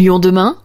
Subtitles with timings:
[0.00, 0.56] Lyon demain,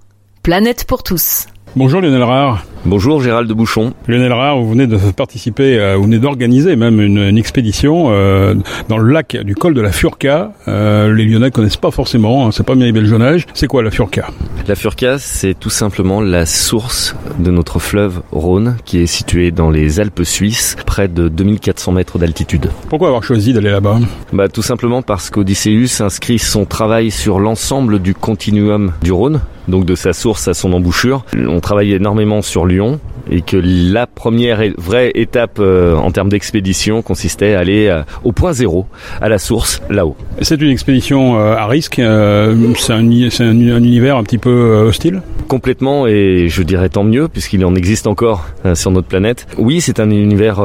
[0.43, 1.47] planète pour tous.
[1.75, 2.63] Bonjour Lionel Rare.
[2.87, 3.93] Bonjour Gérald de Bouchon.
[4.07, 8.53] Lionel Rare, vous venez de participer, euh, vous venez d'organiser même une, une expédition euh,
[8.89, 10.51] dans le lac du col de la Furca.
[10.67, 13.47] Euh, les Lyonnais connaissent pas forcément, hein, c'est pas bien belgeonnage.
[13.55, 14.27] C'est quoi la Furca?
[14.67, 19.71] La Furca, c'est tout simplement la source de notre fleuve Rhône qui est situé dans
[19.71, 22.69] les Alpes suisses, près de 2400 mètres d'altitude.
[22.89, 23.97] Pourquoi avoir choisi d'aller là-bas?
[24.31, 29.85] Bah tout simplement parce qu'Odysseus inscrit son travail sur l'ensemble du continuum du Rhône, donc
[29.85, 31.25] de sa source à son embouchure.
[31.35, 37.01] On travaille énormément sur Lyon et que la première vraie étape euh, en termes d'expédition
[37.01, 38.85] consistait à aller euh, au point zéro,
[39.21, 40.15] à la source, là-haut.
[40.41, 45.21] C'est une expédition euh, à risque, c'est un, un, un univers un petit peu hostile?
[45.47, 49.47] Complètement et je dirais tant mieux puisqu'il en existe encore sur notre planète.
[49.57, 50.61] Oui, c'est un univers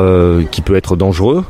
[0.50, 1.44] qui peut être dangereux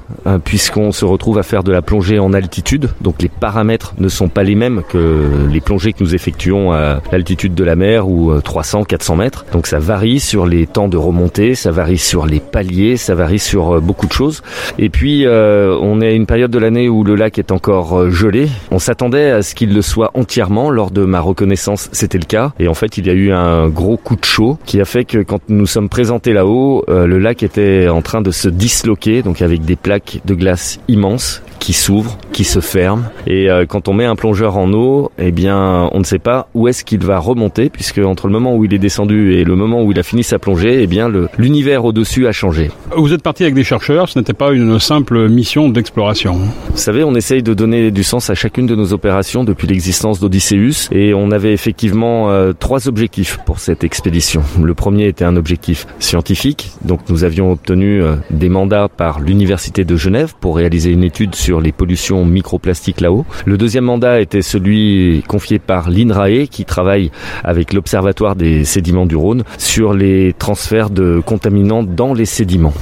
[0.44, 4.28] puisqu'on se retrouve à faire de la plongée en altitude, donc les paramètres ne sont
[4.28, 8.32] pas les mêmes que les plongées que nous effectuons à l'altitude de la mer ou
[8.40, 9.44] 300, 400 mètres.
[9.52, 13.38] Donc ça varie sur les temps de remontée, ça varie sur les paliers, ça varie
[13.38, 14.42] sur euh, beaucoup de choses.
[14.78, 17.98] Et puis euh, on est à une période de l'année où le lac est encore
[17.98, 18.48] euh, gelé.
[18.70, 22.52] On s'attendait à ce qu'il le soit entièrement lors de ma reconnaissance, c'était le cas.
[22.58, 25.04] Et en fait, il y a eu un gros coup de chaud qui a fait
[25.04, 29.22] que quand nous sommes présentés là-haut, euh, le lac était en train de se disloquer,
[29.22, 33.04] donc avec des plaques de glace immenses qui s'ouvrent, qui se ferment.
[33.26, 36.48] Et euh, quand on met un plongeur en eau, eh bien, on ne sait pas
[36.54, 39.54] où est-ce qu'il va remonter, puisque entre le moment où il est descendu et le
[39.54, 42.70] moment où il a fini sa plongée, eh bien, l'univers au-dessus a changé.
[42.94, 46.34] Vous êtes parti avec des chercheurs, ce n'était pas une simple mission d'exploration.
[46.34, 50.20] Vous savez, on essaye de donner du sens à chacune de nos opérations depuis l'existence
[50.20, 54.42] d'Odysseus et on avait effectivement euh, trois objectifs pour cette expédition.
[54.62, 59.84] Le premier était un objectif scientifique, donc nous avions obtenu euh, des mandats par l'Université
[59.84, 63.24] de Genève pour réaliser une étude sur les pollutions microplastiques là-haut.
[63.46, 67.12] Le deuxième mandat était celui confié par l'INRAE qui travaille
[67.44, 72.72] avec l'Observatoire des sédiments du Rhône sur les transferts de contaminants dans les sédiments.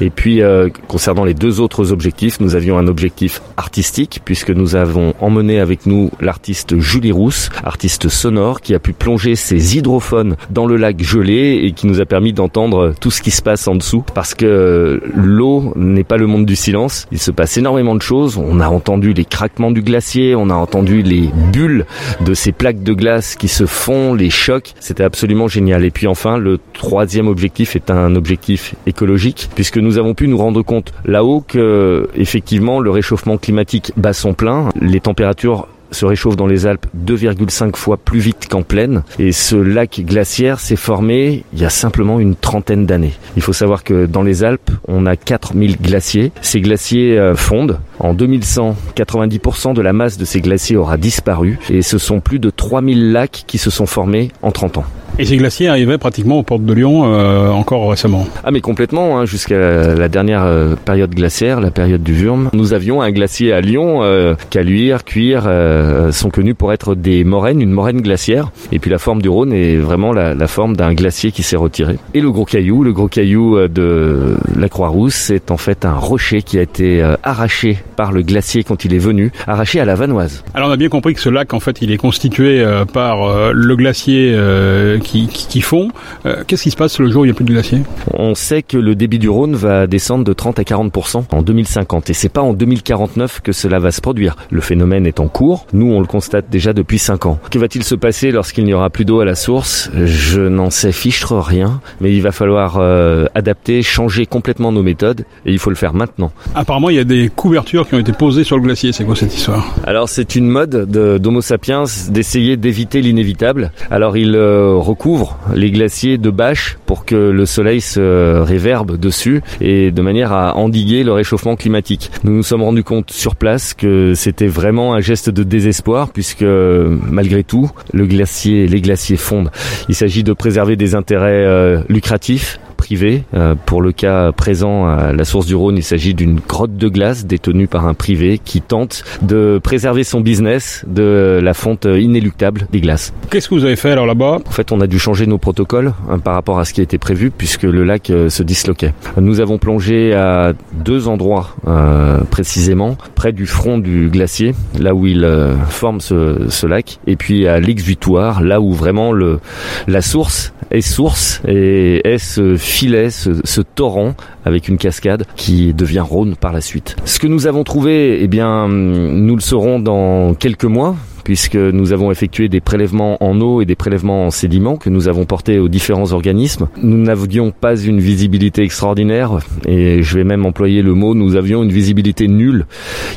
[0.00, 4.76] Et puis, euh, concernant les deux autres objectifs, nous avions un objectif artistique, puisque nous
[4.76, 10.36] avons emmené avec nous l'artiste Julie Rousse, artiste sonore, qui a pu plonger ses hydrophones
[10.50, 13.66] dans le lac gelé et qui nous a permis d'entendre tout ce qui se passe
[13.66, 17.96] en dessous, parce que l'eau n'est pas le monde du silence, il se passe énormément
[17.96, 21.86] de choses, on a entendu les craquements du glacier, on a entendu les bulles
[22.20, 25.84] de ces plaques de glace qui se font, les chocs, c'était absolument génial.
[25.84, 30.38] Et puis enfin, le troisième objectif est un objectif écologique, puisque nous avons pu nous
[30.38, 36.36] rendre compte là-haut que effectivement le réchauffement climatique bat son plein, les températures se réchauffent
[36.36, 39.02] dans les Alpes 2,5 fois plus vite qu'en plaine.
[39.18, 43.14] Et ce lac glaciaire s'est formé il y a simplement une trentaine d'années.
[43.36, 46.32] Il faut savoir que dans les Alpes, on a 4000 glaciers.
[46.42, 47.78] Ces glaciers euh, fondent.
[47.98, 51.58] En 2100, 90% de la masse de ces glaciers aura disparu.
[51.70, 54.84] Et ce sont plus de 3000 lacs qui se sont formés en 30 ans.
[55.20, 58.24] Et ces glaciers arrivaient pratiquement aux portes de Lyon euh, encore récemment.
[58.44, 62.50] Ah mais complètement, hein, jusqu'à la dernière euh, période glaciaire, la période du Wurm.
[62.52, 67.24] Nous avions un glacier à Lyon, euh, Caluire, Cuire euh, sont connus pour être des
[67.24, 68.52] moraines, une moraine glaciaire.
[68.70, 71.56] Et puis la forme du Rhône est vraiment la, la forme d'un glacier qui s'est
[71.56, 71.96] retiré.
[72.14, 75.94] Et le gros caillou, le gros caillou euh, de la Croix-Rousse, c'est en fait un
[75.94, 79.84] rocher qui a été euh, arraché par le glacier quand il est venu, arraché à
[79.84, 80.44] la Vanoise.
[80.54, 83.24] Alors on a bien compris que ce lac, en fait, il est constitué euh, par
[83.24, 85.88] euh, le glacier euh, qui, qui, qui fond.
[86.26, 87.80] Euh, Qu'est-ce qui se passe le jour où il n'y a plus de glacier
[88.14, 92.10] On sait que le débit du Rhône va descendre de 30 à 40% en 2050
[92.10, 94.36] et c'est pas en 2049 que cela va se produire.
[94.50, 95.66] Le phénomène est en cours.
[95.72, 97.38] Nous, on le constate déjà depuis 5 ans.
[97.50, 99.90] Que va-t-il se passer lorsqu'il n'y aura plus d'eau à la source?
[99.94, 105.24] Je n'en sais fichtre rien, mais il va falloir euh, adapter, changer complètement nos méthodes
[105.46, 106.30] et il faut le faire maintenant.
[106.54, 108.92] Apparemment, il y a des couvertures qui ont été posées sur le glacier.
[108.92, 109.74] C'est quoi cette histoire?
[109.84, 113.72] Alors c'est une mode de- d'Homo sapiens d'essayer d'éviter l'inévitable.
[113.90, 119.42] Alors il euh, recouvre les glaciers de bâches pour que le soleil se réverbe dessus
[119.60, 122.10] et de manière à endiguer le réchauffement climatique.
[122.24, 126.42] Nous nous sommes rendus compte sur place que c'était vraiment un geste de désespoir puisque
[126.42, 129.52] malgré tout le glacier, les glaciers fondent.
[129.88, 132.58] Il s'agit de préserver des intérêts euh, lucratifs
[132.88, 133.24] privé.
[133.34, 136.88] Euh, pour le cas présent à la source du Rhône, il s'agit d'une grotte de
[136.88, 142.66] glace détenue par un privé qui tente de préserver son business de la fonte inéluctable
[142.72, 143.12] des glaces.
[143.28, 144.38] Qu'est-ce que vous avez fait alors là-bas?
[144.46, 146.96] En fait, on a dû changer nos protocoles hein, par rapport à ce qui été
[146.96, 148.94] prévu puisque le lac euh, se disloquait.
[149.20, 155.06] Nous avons plongé à deux endroits euh, précisément, près du front du glacier, là où
[155.06, 159.40] il euh, forme ce, ce lac, et puis à l'exutoire, là où vraiment le,
[159.86, 164.14] la source est source et est ce filet, ce, torrent
[164.44, 166.94] avec une cascade qui devient Rhône par la suite.
[167.04, 170.94] Ce que nous avons trouvé, eh bien, nous le saurons dans quelques mois
[171.28, 175.08] puisque nous avons effectué des prélèvements en eau et des prélèvements en sédiments que nous
[175.08, 176.68] avons portés aux différents organismes.
[176.82, 181.62] Nous n'avions pas une visibilité extraordinaire et je vais même employer le mot, nous avions
[181.62, 182.64] une visibilité nulle.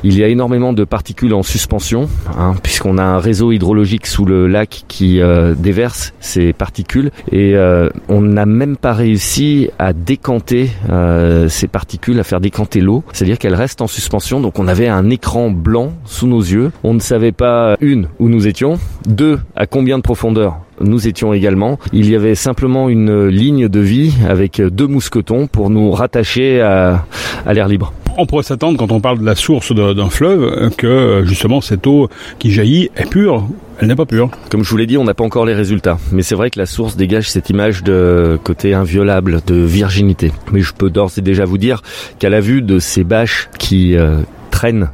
[0.04, 4.26] Il y a énormément de particules en suspension, hein, puisqu'on a un réseau hydrologique sous
[4.26, 9.94] le lac qui euh, déverse ces particules et euh, on n'a même pas réussi à
[9.94, 14.42] décanter euh, ces particules, à faire décanter l'eau, c'est-à-dire qu'elles restent en suspension.
[14.42, 16.74] Donc on avait un écran blanc sous nos yeux.
[16.84, 21.34] On ne savait pas une où nous étions, deux à combien de profondeur nous étions
[21.34, 21.80] également.
[21.94, 27.06] Il y avait simplement une ligne de vie avec deux mousquetons pour nous rattacher à,
[27.46, 27.94] à l'air libre.
[28.18, 32.10] On pourrait s'attendre, quand on parle de la source d'un fleuve, que justement cette eau
[32.40, 33.48] qui jaillit est pure.
[33.80, 34.30] Elle n'est pas pure.
[34.50, 35.98] Comme je vous l'ai dit, on n'a pas encore les résultats.
[36.12, 40.32] Mais c'est vrai que la source dégage cette image de côté inviolable, de virginité.
[40.52, 41.82] Mais je peux d'ores et déjà vous dire
[42.20, 44.18] qu'à la vue de ces bâches qui euh,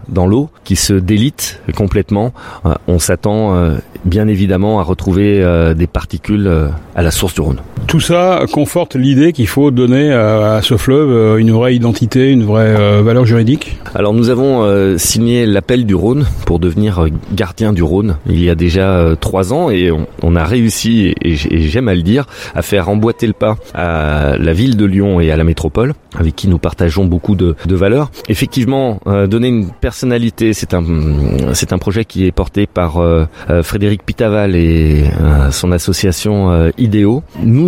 [0.08, 2.34] dans l'eau, qui se délitent complètement,
[2.66, 6.50] euh, on s'attend euh, bien évidemment à retrouver euh, des particules
[6.96, 7.62] à la source du Rhône.
[7.88, 12.44] Tout ça conforte l'idée qu'il faut donner à, ce fleuve euh, une vraie identité, une
[12.44, 18.18] vraie valeur juridique Alors nous avons signé l'appel du Rhône pour devenir gardien du Rhône
[18.28, 19.92] il y a déjà trois ans et
[20.22, 22.26] on, a réussi, et j'aime à le dire,
[22.56, 26.36] à faire emboîter le pas à la ville de Lyon et à la métropole avec
[26.36, 28.12] qui nous partageons beaucoup de, de valeurs.
[28.28, 33.02] Effectivement, donner une personnalité, c'est un, un projet qui est porté par
[33.64, 37.24] Frédéric Pitaval et euh, son association euh, Idéo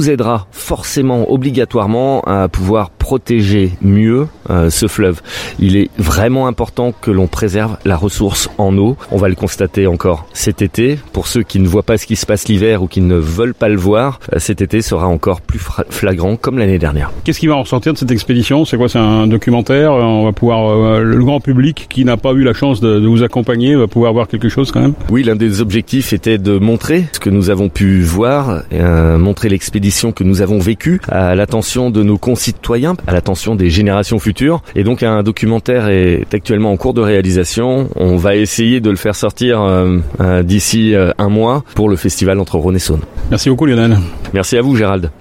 [0.09, 5.21] nous aidera forcément, obligatoirement à pouvoir protéger mieux euh, ce fleuve.
[5.59, 8.97] Il est vraiment important que l'on préserve la ressource en eau.
[9.11, 10.99] On va le constater encore cet été.
[11.13, 13.53] Pour ceux qui ne voient pas ce qui se passe l'hiver ou qui ne veulent
[13.53, 15.59] pas le voir, cet été sera encore plus
[15.89, 17.11] flagrant comme l'année dernière.
[17.23, 18.65] Qu'est-ce qui va en ressortir de cette expédition?
[18.65, 18.89] C'est quoi?
[18.89, 19.93] C'est un documentaire?
[19.93, 23.23] On va pouvoir, le grand public qui n'a pas eu la chance de, de vous
[23.23, 24.93] accompagner va pouvoir voir quelque chose quand même?
[25.09, 29.49] Oui, l'un des objectifs était de montrer ce que nous avons pu voir, euh, montrer
[29.49, 34.61] l'expédition que nous avons vécue à l'attention de nos concitoyens, à l'attention des générations futures.
[34.75, 37.89] Et donc un documentaire est actuellement en cours de réalisation.
[37.95, 42.39] On va essayer de le faire sortir euh, euh, d'ici un mois pour le festival
[42.39, 43.01] entre Rhône et Saône.
[43.29, 43.97] Merci beaucoup Lionel.
[44.33, 45.11] Merci à vous Gérald.